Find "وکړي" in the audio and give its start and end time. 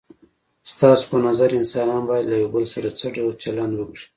3.75-4.05